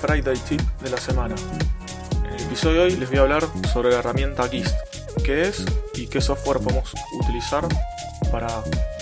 [0.00, 1.34] Friday Tip de la semana.
[2.24, 4.74] En el episodio de hoy les voy a hablar sobre la herramienta GIST,
[5.22, 7.68] qué es y qué software podemos utilizar
[8.32, 8.48] para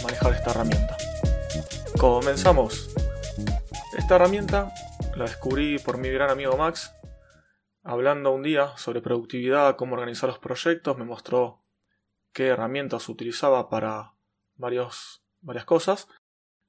[0.02, 0.96] manejar esta herramienta.
[2.00, 2.90] Comenzamos.
[3.96, 4.72] Esta herramienta
[5.14, 6.92] la descubrí por mi gran amigo Max,
[7.84, 11.60] hablando un día sobre productividad, cómo organizar los proyectos, me mostró
[12.32, 14.14] qué herramientas utilizaba para
[14.56, 16.08] varios, varias cosas.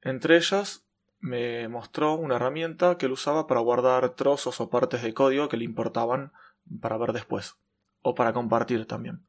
[0.01, 0.85] Entre ellas
[1.19, 5.57] me mostró una herramienta que él usaba para guardar trozos o partes de código que
[5.57, 6.31] le importaban
[6.81, 7.55] para ver después
[8.01, 9.25] o para compartir también.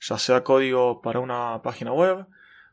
[0.00, 2.26] Ya sea código para una página web,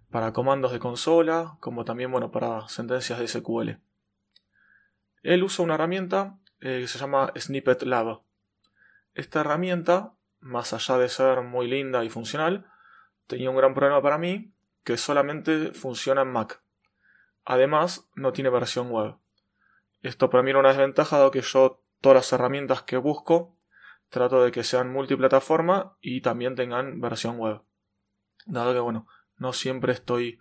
[0.10, 3.80] para comandos de consola, como también bueno, para sentencias de SQL.
[5.24, 8.22] Él usa una herramienta eh, que se llama Snippet Lab.
[9.14, 12.68] Esta herramienta, más allá de ser muy linda y funcional,
[13.28, 16.62] tenía un gran problema para mí, que solamente funciona en Mac.
[17.46, 19.16] Además, no tiene versión web.
[20.02, 23.56] Esto para mí era una desventaja, dado que yo todas las herramientas que busco
[24.10, 27.62] trato de que sean multiplataforma y también tengan versión web.
[28.46, 30.40] Dado que, bueno, no siempre estoy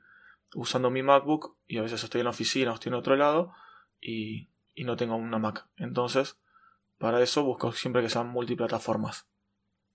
[0.54, 3.52] usando mi MacBook y a veces estoy en la oficina o estoy en otro lado
[4.00, 5.66] y, y no tengo una Mac.
[5.76, 6.38] Entonces,
[6.98, 9.26] para eso busco siempre que sean multiplataformas.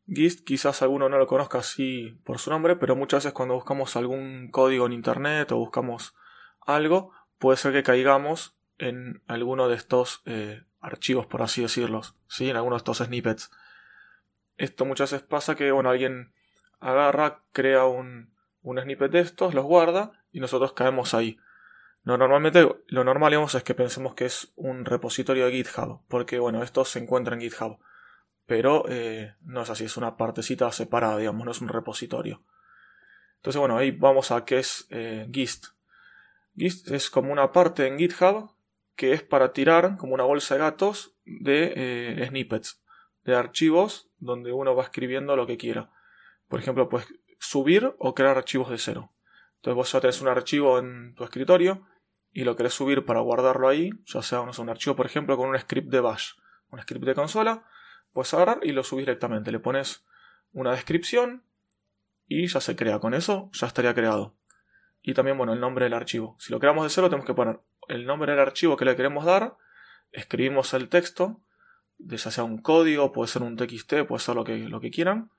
[0.08, 3.96] Gist quizás alguno no lo conozca así por su nombre, pero muchas veces cuando buscamos
[3.96, 6.16] algún código en internet o buscamos
[6.62, 12.50] algo, puede ser que caigamos en alguno de estos eh, archivos, por así decirlos, ¿sí?
[12.50, 13.52] en alguno de estos snippets.
[14.58, 16.32] Esto muchas veces pasa que bueno, alguien
[16.80, 21.40] agarra, crea un, un snippet de estos, los guarda y nosotros caemos ahí.
[22.04, 26.64] No, normalmente lo normal es que pensemos que es un repositorio de GitHub, porque bueno,
[26.64, 27.80] esto se encuentra en GitHub.
[28.46, 32.42] Pero eh, no es así, es una partecita separada, digamos, no es un repositorio.
[33.36, 35.68] Entonces, bueno, ahí vamos a qué es eh, Gist.
[36.60, 38.52] Gist es como una parte en GitHub
[38.96, 42.84] que es para tirar como una bolsa de gatos de eh, snippets,
[43.24, 45.90] de archivos donde uno va escribiendo lo que quiera.
[46.50, 47.08] Por ejemplo, puedes
[47.40, 49.14] subir o crear archivos de cero.
[49.56, 51.82] Entonces vos ya tenés un archivo en tu escritorio
[52.34, 55.58] y lo querés subir para guardarlo ahí, ya sea un archivo, por ejemplo, con un
[55.58, 56.32] script de bash,
[56.70, 57.66] un script de consola,
[58.12, 59.52] puedes agarrar y lo subís directamente.
[59.52, 60.06] Le pones
[60.52, 61.46] una descripción
[62.28, 63.00] y ya se crea.
[63.00, 64.36] Con eso ya estaría creado.
[65.02, 66.36] Y también, bueno, el nombre del archivo.
[66.40, 69.26] Si lo creamos de cero, tenemos que poner el nombre del archivo que le queremos
[69.26, 69.56] dar,
[70.12, 71.42] escribimos el texto,
[71.98, 75.32] ya sea un código, puede ser un TXT, puede ser lo que, lo que quieran,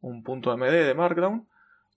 [0.00, 1.48] un punto MD de Markdown,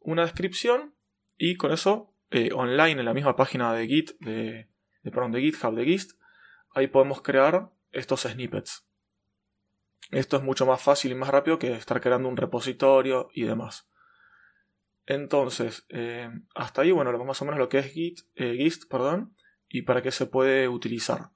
[0.01, 0.93] una descripción
[1.37, 4.67] y con eso eh, online en la misma página de Git, de,
[5.03, 6.19] de, de GitHub, de Gist,
[6.73, 8.85] ahí podemos crear estos snippets.
[10.11, 13.87] Esto es mucho más fácil y más rápido que estar creando un repositorio y demás.
[15.09, 19.35] Entonces, eh, hasta ahí, bueno, más o menos lo que es Git, eh, Gist, perdón,
[19.67, 21.31] y para qué se puede utilizar.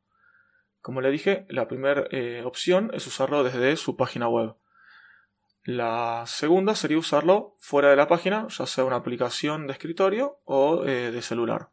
[0.79, 2.07] Como le dije, la primera
[2.45, 4.55] opción es usarlo desde su página web.
[5.65, 10.83] La segunda sería usarlo fuera de la página, ya sea una aplicación de escritorio o
[10.83, 11.69] eh, de celular.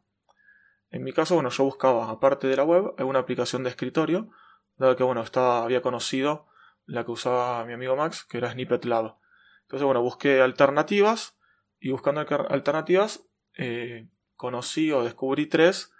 [0.91, 4.29] En mi caso, bueno, yo buscaba, aparte de la web, alguna aplicación de escritorio,
[4.77, 6.45] dado que, bueno, estaba, había conocido
[6.85, 9.17] la que usaba mi amigo Max, que era Snippet Lab.
[9.63, 11.37] Entonces, bueno, busqué alternativas
[11.81, 13.25] y buscando alternativas
[13.57, 15.91] eh, conocí o descubrí tres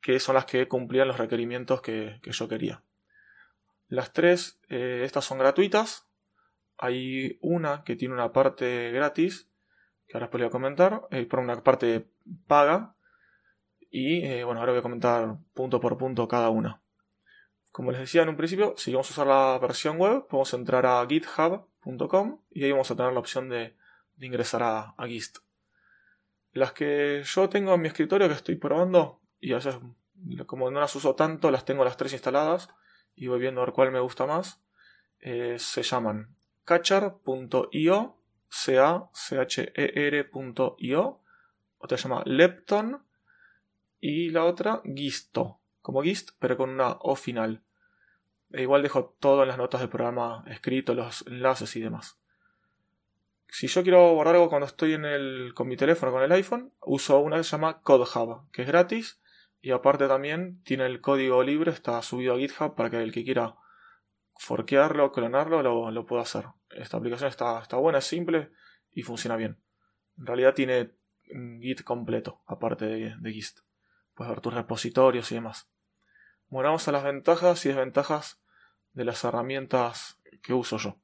[0.00, 2.82] que son las que cumplían los requerimientos que, yo quería.
[3.88, 6.06] Las tres, eh, estas son gratuitas,
[6.78, 9.50] hay una que tiene una parte gratis,
[10.06, 12.08] que ahora os voy comentar, eh, por una parte
[12.46, 12.96] paga,
[13.90, 16.80] y eh, bueno, ahora voy a comentar punto por punto cada una.
[17.72, 20.86] Como les decía en un principio, si vamos a usar la versión web, podemos entrar
[20.86, 23.76] a github.com y ahí vamos a tener la opción de,
[24.26, 25.38] ingresar a, a, Gist.
[26.52, 29.76] Las que yo tengo en mi escritorio que estoy probando, y a veces
[30.46, 32.68] como no las uso tanto, las tengo las tres instaladas
[33.14, 34.60] y voy viendo a ver cuál me gusta más,
[35.20, 38.16] eh, se llaman catcher.io,
[38.48, 39.10] C-A-C-H-E-R.io,
[41.78, 43.02] otra se llama Lepton
[44.00, 47.62] y la otra Gisto, como Gist, pero con una O final.
[48.52, 52.19] E igual dejo todo en las notas del programa escrito, los enlaces y demás.
[53.50, 56.72] Si yo quiero guardar algo cuando estoy en el, con mi teléfono, con el iPhone,
[56.80, 59.20] uso una que se llama CodeHub, que es gratis
[59.60, 63.24] y aparte también tiene el código libre, está subido a GitHub para que el que
[63.24, 63.56] quiera
[64.38, 66.46] forquearlo, clonarlo, lo, puedo hacer.
[66.70, 68.52] Esta aplicación está, está buena, es simple
[68.92, 69.60] y funciona bien.
[70.16, 70.92] En realidad tiene
[71.60, 73.60] Git completo, aparte de, de Gist.
[74.14, 75.68] Puedes ver tus repositorios y demás.
[76.48, 78.40] Bueno, vamos a las ventajas y desventajas
[78.92, 80.98] de las herramientas que uso yo.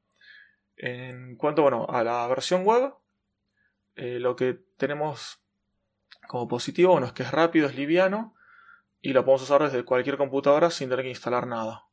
[0.76, 2.94] En cuanto bueno, a la versión web,
[3.94, 5.40] eh, lo que tenemos
[6.28, 8.34] como positivo es que es rápido, es liviano
[9.00, 11.86] y lo podemos usar desde cualquier computadora sin tener que instalar nada.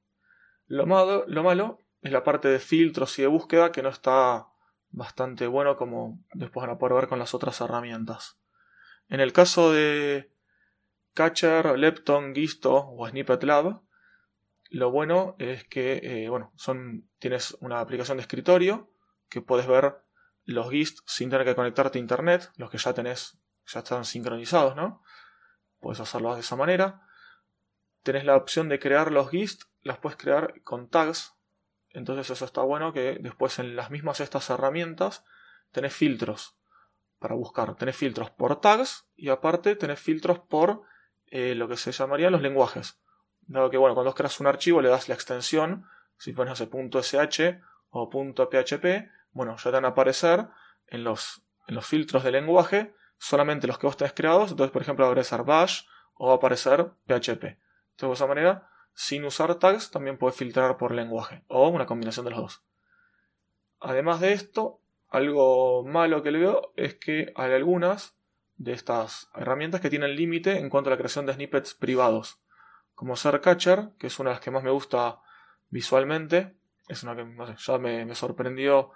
[0.68, 4.48] Lo malo, lo malo es la parte de filtros y de búsqueda que no está
[4.90, 8.38] bastante bueno como después van a poder ver con las otras herramientas.
[9.10, 10.32] En el caso de
[11.14, 13.82] Catcher, Lepton, Gisto o Snippet Lab,
[14.74, 18.90] lo bueno es que eh, bueno, son, tienes una aplicación de escritorio
[19.30, 20.02] que puedes ver
[20.46, 23.38] los GIST sin tener que conectarte a internet, los que ya tenés,
[23.68, 25.04] ya están sincronizados, ¿no?
[25.80, 27.02] Puedes hacerlo de esa manera.
[28.02, 31.36] Tenés la opción de crear los GIST, las puedes crear con tags.
[31.92, 35.24] Entonces eso está bueno que después en las mismas estas herramientas
[35.72, 36.58] tenés filtros
[37.20, 37.76] para buscar.
[37.76, 40.82] Tenés filtros por tags y aparte tenés filtros por
[41.28, 43.03] eh, lo que se llamarían los lenguajes.
[43.48, 45.86] Dado que bueno, cuando creas un archivo le das la extensión,
[46.18, 47.60] si pones .sh
[47.90, 50.48] o .php, bueno, ya te van a aparecer
[50.88, 54.52] en los, en los filtros de lenguaje solamente los que vos tenés creados.
[54.52, 55.82] Entonces, por ejemplo, va a aparecer bash
[56.16, 57.44] o va a aparecer PHP.
[57.92, 62.26] Entonces, de esa manera, sin usar tags, también puedes filtrar por lenguaje o una combinación
[62.26, 62.64] de los dos.
[63.80, 68.18] Además de esto, algo malo que le veo es que hay algunas
[68.56, 72.43] de estas herramientas que tienen límite en cuanto a la creación de snippets privados.
[72.94, 75.20] Como Catcher, que es una de las que más me gusta
[75.70, 76.56] visualmente.
[76.88, 77.26] Es una que
[77.58, 78.92] ya me, sorprendió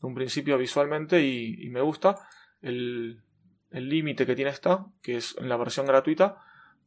[0.00, 2.16] de un principio visualmente y me gusta.
[2.60, 3.22] El,
[3.70, 6.42] límite que tiene esta, que es en la versión gratuita,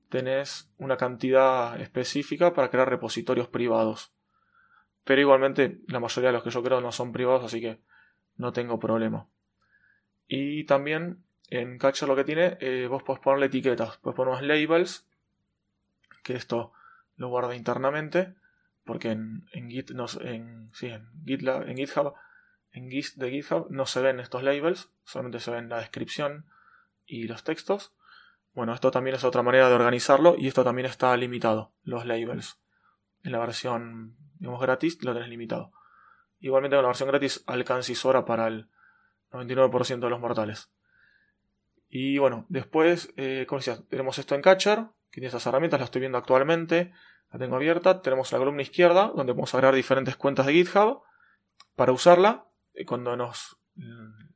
[0.10, 4.14] tenés una cantidad específica para crear repositorios privados.
[5.06, 7.82] Pero igualmente la mayoría de los que yo creo no son privados, así que
[8.36, 9.30] no tengo problema.
[10.28, 14.44] Y también en Catcher lo que tiene, eh, vos podés ponerle etiquetas, puedes poner unos
[14.44, 15.08] labels,
[16.24, 16.74] que esto
[17.16, 18.34] lo guarda internamente,
[18.84, 20.72] porque en, Git no, en,
[21.26, 22.14] GitLab, en GitHub,
[22.72, 26.46] en Git de GitHub no se ven estos labels, solamente se ven la descripción
[27.06, 27.94] y los textos.
[28.54, 32.60] Bueno, esto también es otra manera de organizarlo y esto también está limitado, los labels.
[33.24, 35.72] En la versión, digamos, gratis lo tenés limitado.
[36.40, 38.70] Igualmente en la versión gratis alcanza y sobra para el
[39.32, 40.70] 99% de los mortales.
[41.90, 45.86] Y bueno, después, eh, como decía, tenemos esto en Catcher, que tiene estas herramientas, la
[45.86, 46.92] estoy viendo actualmente,
[47.32, 48.02] la tengo abierta.
[48.02, 51.04] Tenemos la columna izquierda, donde podemos agregar diferentes cuentas de GitHub
[51.76, 52.48] para usarla.
[52.88, 53.60] Cuando nos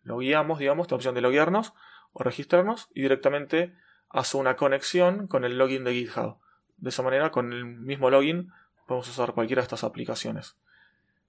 [0.03, 1.73] logueamos, digamos, la opción de loguearnos,
[2.13, 3.75] o registrarnos y directamente
[4.09, 6.37] hace una conexión con el login de GitHub.
[6.77, 8.51] De esa manera, con el mismo login,
[8.85, 10.57] podemos usar cualquiera de estas aplicaciones.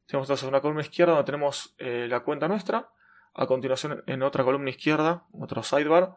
[0.07, 2.91] Tenemos entonces una columna izquierda donde tenemos eh, la cuenta nuestra.
[3.33, 6.17] A continuación, en otra columna izquierda, otro sidebar,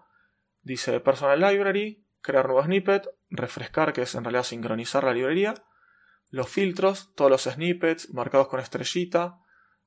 [0.63, 5.53] dice Personal Library, crear nuevo snippet, refrescar, que es en realidad sincronizar la librería,
[6.29, 9.39] los filtros, todos los snippets marcados con estrellita,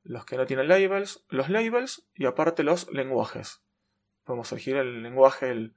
[0.03, 3.65] los que no tienen labels, los labels y aparte los lenguajes
[4.25, 5.73] podemos elegir el lenguaje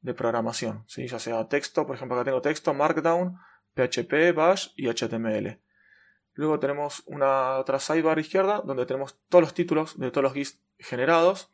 [0.00, 1.06] de programación, ¿sí?
[1.06, 3.38] ya sea texto, por ejemplo acá tengo texto, Markdown,
[3.74, 5.60] PHP, Bash y HTML.
[6.34, 10.60] Luego tenemos una otra sidebar izquierda donde tenemos todos los títulos de todos los GIS
[10.78, 11.50] generados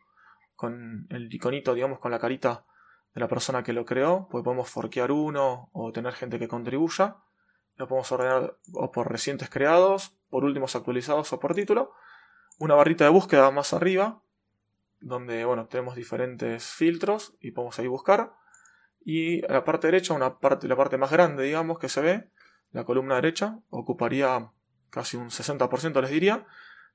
[0.55, 2.65] con el iconito, digamos, con la carita
[3.15, 7.17] de la persona que lo creó, pues podemos forquear uno o tener gente que contribuya.
[7.77, 11.93] Lo podemos ordenar o por recientes creados, por últimos actualizados o por título.
[12.59, 14.23] Una barrita de búsqueda más arriba
[15.01, 18.35] donde bueno, tenemos diferentes filtros y podemos ahí buscar.
[19.05, 22.31] Y la parte derecha, una parte, la parte más grande, digamos, que se ve,
[22.73, 24.51] la columna derecha, ocuparía
[24.91, 26.47] casi un 60%, les diría.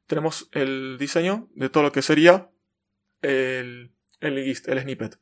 [0.05, 2.49] Tenemos el diseño de todo lo que sería
[3.21, 5.17] el, el, el snippet.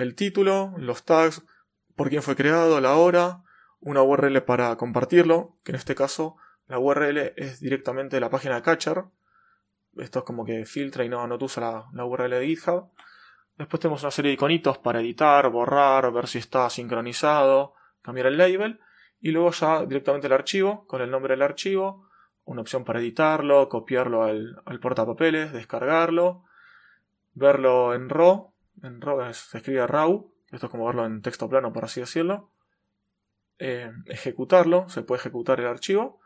[0.00, 1.42] El título, los tags,
[1.94, 3.42] por quién fue creado, la hora,
[3.80, 6.38] una URL para compartirlo, que en este caso
[6.68, 9.04] la URL es directamente de la página de Catcher,
[9.98, 12.88] esto es como que filtra y no, no te usa la, URL de GitHub.
[13.58, 18.38] Después tenemos una serie de iconitos para editar, borrar, ver si está sincronizado, cambiar el
[18.38, 18.80] label.
[19.20, 22.08] Y luego ya directamente el archivo, con el nombre del archivo,
[22.46, 26.44] una opción para editarlo, copiarlo al, al portapapeles, descargarlo,
[27.34, 28.49] verlo en RAW,
[28.82, 32.50] en RAW se escribe RAW, esto es como verlo en texto plano por así decirlo,
[33.58, 36.20] eh, ejecutarlo, se puede ejecutar el archivo,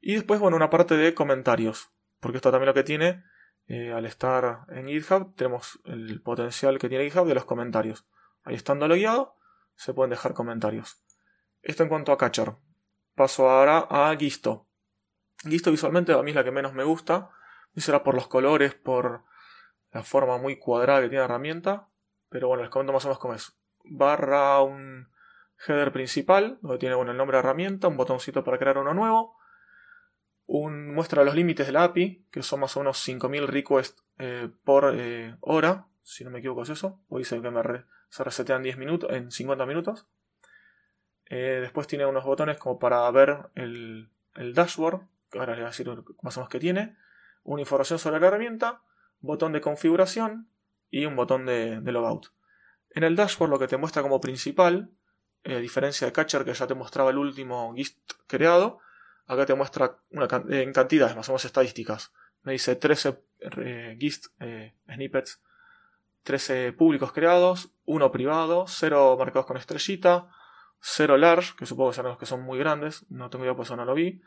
[0.00, 3.24] y después, bueno, una parte de comentarios, porque esto también lo que tiene,
[3.66, 8.06] eh, al estar en GitHub, tenemos el potencial que tiene GitHub de los comentarios.
[8.42, 9.36] Ahí estando logueado,
[9.74, 11.02] se pueden dejar comentarios.
[11.62, 12.54] Esto en cuanto a Catcher.
[13.14, 14.66] Paso ahora a Gisto.
[15.42, 17.30] Gisto visualmente a mí es la que menos me gusta.
[17.74, 19.24] Y será por los colores, por
[19.92, 21.88] la forma muy cuadrada que tiene la herramienta.
[22.28, 23.56] Pero bueno, les comento más o menos cómo es.
[23.84, 25.08] Barra un
[25.66, 29.36] header principal, donde tiene bueno, el nombre de herramienta, un botoncito para crear uno nuevo.
[30.46, 34.48] Un, muestra los límites de la API, que son más o menos 5000 requests eh,
[34.64, 37.00] por eh, hora, si no me equivoco es eso.
[37.08, 37.62] O dice que me
[38.08, 40.06] se resetean 10 minutos, en 50 minutos.
[41.26, 45.02] Eh, después tiene unos botones como para ver el, el dashboard,
[45.34, 45.88] ahora les voy a decir
[46.22, 46.96] más o menos que tiene.
[47.42, 48.82] Una información sobre la herramienta,
[49.20, 50.48] botón de configuración
[50.90, 52.28] y un botón de, logout.
[52.90, 54.90] En el dashboard lo que te muestra como principal,
[55.44, 58.80] eh, a diferencia de Catcher que ya te mostraba el último GIST creado,
[59.26, 62.12] acá te muestra una, en cantidades, más o menos estadísticas.
[62.42, 63.20] Me dice 13
[63.58, 65.40] eh, GIST eh, snippets,
[66.22, 70.28] 13 públicos creados, 1 privado, 0 marcados con estrellita,
[70.80, 73.64] 0 large, que supongo que son los que son muy grandes, no tengo idea por
[73.64, 74.22] eso no lo vi,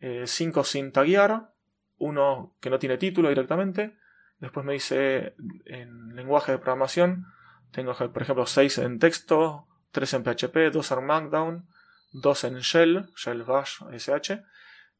[0.00, 1.52] 5 sin taguear,
[1.96, 3.96] 1 que no tiene título directamente,
[4.38, 7.26] Después me dice en lenguaje de programación,
[7.72, 11.68] tengo por ejemplo 6 en texto, 3 en PHP, 2 en Markdown,
[12.12, 14.42] 2 en Shell, Shell Bash, SH,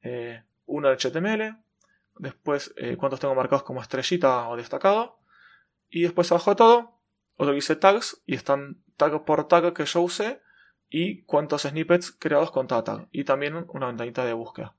[0.03, 1.57] eh, 1 en HTML,
[2.17, 5.19] después eh, cuántos tengo marcados como estrellita o destacado,
[5.89, 7.01] y después abajo de todo,
[7.37, 10.43] otro que dice tags, y están tag por tag que yo usé,
[10.91, 14.75] y cuántos snippets creados con tag, y también una ventanita de búsqueda.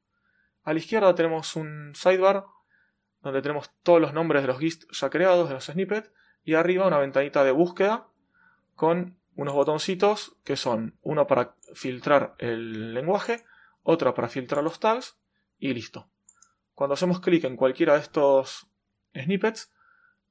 [0.63, 2.45] A la izquierda tenemos un sidebar
[3.21, 6.11] donde tenemos todos los nombres de los GIST ya creados, de los snippets,
[6.43, 8.07] y arriba una ventanita de búsqueda
[8.75, 13.45] con unos botoncitos que son uno para filtrar el lenguaje,
[13.83, 15.17] otro para filtrar los tags
[15.59, 16.09] y listo.
[16.73, 18.67] Cuando hacemos clic en cualquiera de estos
[19.13, 19.71] snippets,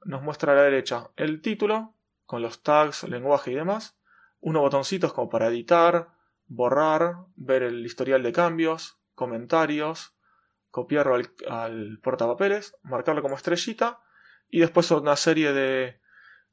[0.05, 3.99] nos muestra a la derecha el título con los tags, lenguaje y demás,
[4.41, 6.11] unos botoncitos como para editar,
[6.47, 10.15] borrar, ver el historial de cambios, comentarios,
[10.79, 11.19] copiarlo
[11.49, 14.01] al, portapapeles, marcarlo como estrellita
[14.49, 16.01] y después una serie de,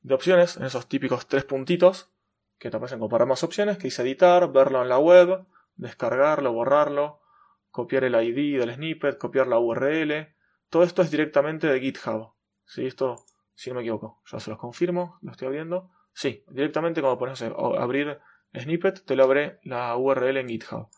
[0.09, 2.11] opciones en esos típicos tres puntitos
[2.57, 7.21] que te aparecen comparar más opciones, que dice editar, verlo en la web, descargarlo, borrarlo,
[7.69, 10.33] copiar el ID del snippet, copiar la URL.
[10.69, 12.33] Todo esto es directamente de GitHub.
[12.65, 12.87] ¿Sí?
[12.87, 15.91] Esto, si no me equivoco, ya se los confirmo, lo estoy abriendo.
[16.13, 18.19] Sí, directamente cuando pones abrir
[18.57, 20.89] snippet, te lo abre la URL en GitHub.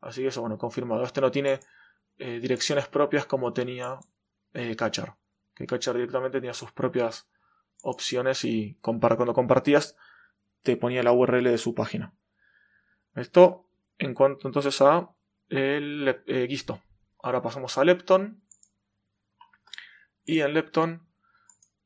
[0.00, 1.04] Así que eso, bueno, confirmado.
[1.04, 1.60] Este no tiene
[2.24, 3.98] eh, direcciones propias como tenía
[4.52, 5.14] eh, Catcher.
[5.56, 7.28] Que Catcher directamente tenía sus propias
[7.82, 9.96] opciones y cuando compartías
[10.62, 12.14] te ponía la URL de su página.
[13.16, 15.10] Esto en cuanto entonces a
[15.48, 16.80] el eh, Gisto.
[17.24, 18.40] Ahora pasamos a Lepton.
[20.24, 21.04] Y en Lepton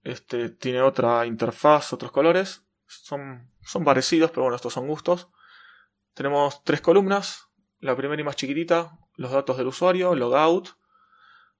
[0.02, 2.66] este, tiene otra interfaz, otros colores.
[2.86, 5.30] Son, son parecidos, pero bueno, estos son gustos.
[6.12, 7.48] Tenemos tres columnas.
[7.80, 10.70] La primera y más chiquitita, los datos del usuario, logout,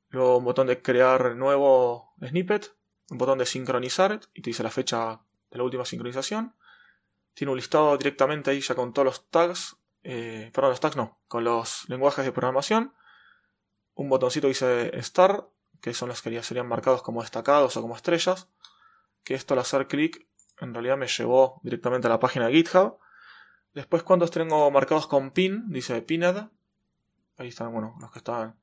[0.09, 2.75] luego un botón de crear nuevo snippet,
[3.11, 5.21] un botón de sincronizar y te dice la fecha
[5.51, 6.55] de la última sincronización.
[7.35, 11.19] Tiene un listado directamente ahí ya con todos los tags, eh, perdón, los tags no,
[11.29, 12.95] con los lenguajes de programación.
[13.95, 15.49] Un botoncito dice Start,
[15.81, 18.49] que son los que serían marcados como destacados o como estrellas.
[19.25, 20.27] Que esto al hacer clic
[20.61, 22.99] en realidad me llevó directamente a la página de GitHub.
[23.75, 26.49] Después, cuando tengo marcados con pin, dice pinned,
[27.37, 28.59] Ahí están, bueno, los que están,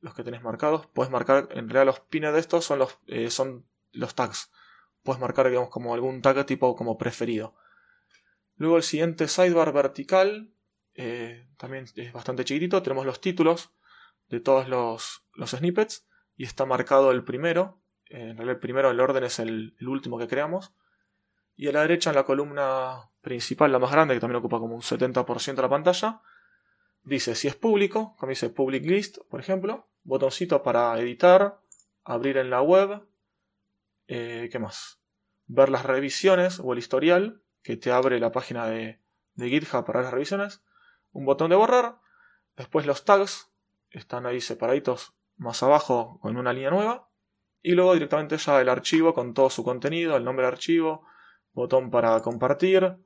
[0.00, 0.86] los que tenéis marcados.
[0.86, 4.50] Puedes marcar, en realidad los pines de estos son los, eh, son los tags.
[5.02, 7.54] Puedes marcar, digamos, como algún tag tipo como preferido.
[8.56, 10.52] Luego el siguiente sidebar vertical,
[10.94, 12.82] eh, también es bastante chiquitito.
[12.82, 13.72] Tenemos los títulos
[14.28, 17.80] de todos los, los snippets y está marcado el primero.
[18.06, 20.72] Eh, en realidad el primero el orden es el, el, último que creamos.
[21.56, 24.74] Y a la derecha en la columna principal, la más grande, que también ocupa como
[24.74, 26.22] un 70% de la pantalla,
[27.04, 31.58] Dice, si es público, como dice Public List, por ejemplo, botoncito para editar,
[32.04, 33.02] abrir en la web,
[34.06, 35.00] eh, ¿qué más?
[35.46, 39.00] Ver las revisiones o el historial, que te abre la página de,
[39.34, 40.62] de GitHub para las revisiones,
[41.12, 41.98] un botón de borrar,
[42.56, 43.50] después los tags,
[43.90, 47.08] están ahí separaditos más abajo con una línea nueva,
[47.62, 51.04] y luego directamente ya el archivo con todo su contenido, el nombre del archivo,
[51.52, 52.96] botón para compartir,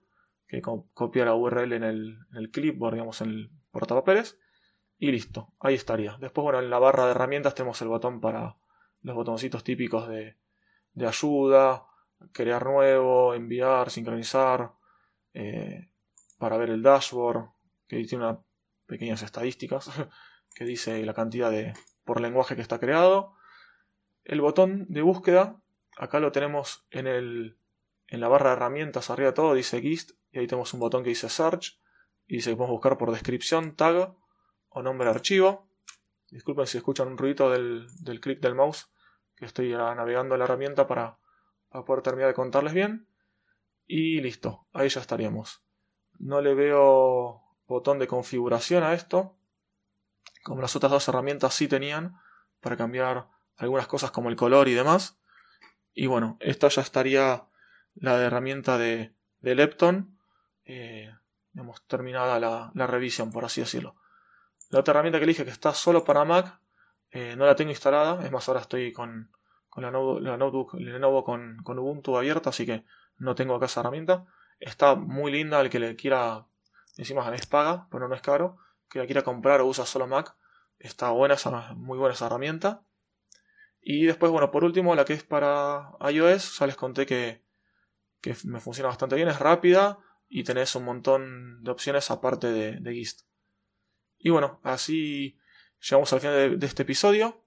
[0.48, 4.38] que copia la URL en el, en el clipboard, digamos, en el portapapeles
[4.98, 6.16] y listo, ahí estaría.
[6.18, 8.56] Después, bueno, en la barra de herramientas tenemos el botón para
[9.02, 10.36] los botoncitos típicos de,
[11.06, 11.86] ayuda,
[12.32, 14.72] crear nuevo, enviar, sincronizar,
[15.34, 15.90] eh,
[16.38, 17.50] para ver el dashboard,
[17.86, 18.38] que tiene unas
[18.86, 19.90] pequeñas estadísticas
[20.54, 23.34] que dice la cantidad de por lenguaje que está creado.
[24.24, 25.60] El botón de búsqueda,
[25.98, 27.58] acá lo tenemos en, el,
[28.06, 31.10] en la barra de herramientas, arriba todo dice GIST, y ahí tenemos un botón que
[31.10, 31.78] dice Search
[32.26, 34.14] y que podemos buscar por descripción, tag
[34.68, 35.68] o nombre de archivo.
[36.30, 38.88] Disculpen si escuchan un ruido del, del clic del mouse,
[39.36, 41.18] que estoy navegando la herramienta para,
[41.68, 43.08] para poder terminar de contarles bien.
[43.86, 45.62] Y listo, ahí ya estaríamos.
[46.18, 49.36] No le veo botón de configuración a esto,
[50.42, 52.16] como las otras dos herramientas sí tenían,
[52.60, 55.18] para cambiar algunas cosas como el color y demás.
[55.94, 57.46] Y bueno, esta ya estaría
[57.94, 60.18] la de herramienta de, de Lepton,
[60.64, 61.14] eh,
[61.56, 63.96] hemos terminada la, la, revisión, por así decirlo.
[64.70, 66.60] La otra herramienta que elige que está solo para Mac,
[67.10, 69.30] eh, no la tengo instalada, es más, ahora estoy con,
[69.68, 72.84] con la, la, notebook Lenovo con, con Ubuntu abierta, así que
[73.16, 74.26] no tengo acá esa herramienta.
[74.58, 76.46] Está muy linda, el que le quiera,
[76.96, 78.58] encima es paga, pero no es caro,
[78.88, 80.34] que la quiera comprar o usa solo Mac,
[80.78, 81.36] está buena,
[81.76, 82.82] muy buena esa herramienta.
[83.80, 87.44] Y después, bueno, por último, la que es para iOS, ya les conté que,
[88.20, 92.80] que me funciona bastante bien, es rápida y tenés un montón de opciones aparte de,
[92.80, 93.26] de GIST.
[94.18, 95.38] Y bueno, así
[95.80, 97.42] llegamos al final de, este episodio.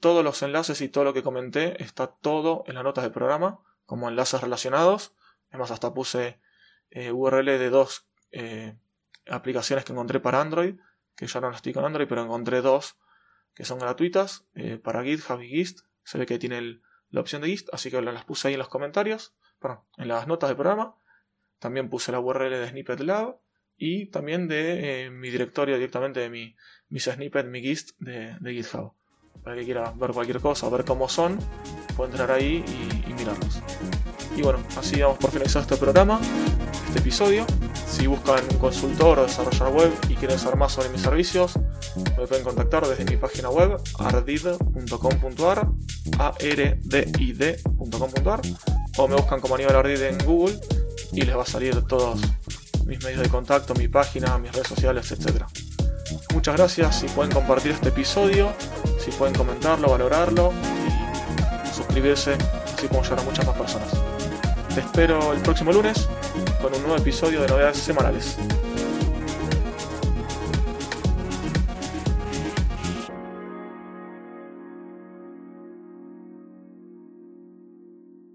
[0.00, 3.60] Todos los enlaces y todo lo que comenté está todo en las notas del programa,
[3.84, 5.14] como enlaces relacionados.
[5.50, 6.40] Además, hasta puse
[6.90, 8.78] eh, URL de dos eh,
[9.28, 10.76] aplicaciones que encontré para Android,
[11.16, 12.96] que ya no estoy con Android, pero encontré dos
[13.54, 15.80] que son gratuitas eh, para GitHub y GIST.
[16.04, 16.80] Se ve que tiene
[17.10, 20.28] la opción de GIST, así que las puse ahí en los comentarios, perdón, en las
[20.28, 20.96] notas del programa.
[21.58, 23.38] También puse la URL de Snippet Lab
[23.76, 26.54] y también de eh, mi directorio directamente de mi,
[26.88, 28.92] mis snippets, mi GIST de, de, GitHub.
[29.42, 31.38] Para que quiera ver cualquier cosa, ver cómo son,
[31.96, 33.62] puede entrar ahí y, y mirarlos.
[34.36, 36.20] Y bueno, así vamos por finalizar este programa,
[36.88, 37.46] este episodio.
[37.86, 41.58] Si buscan un consultor o desarrollador web y quieren saber más sobre mis servicios,
[41.96, 45.68] me pueden contactar desde mi página web ardid.com.ar,
[46.18, 48.40] ardid.com.ar,
[48.98, 50.58] o me buscan como Aníbal Ardid en Google
[51.12, 52.20] y les va a salir todos
[52.86, 55.44] mis medios de contacto, mi página, mis redes sociales, etc.
[56.32, 58.52] Muchas gracias, si pueden compartir este episodio,
[59.04, 60.52] si pueden comentarlo, valorarlo
[61.64, 62.34] y suscribirse,
[62.74, 63.88] así podemos llegar a muchas más personas.
[64.74, 66.08] Te espero el próximo lunes
[66.60, 68.36] con un nuevo episodio de novedades semanales.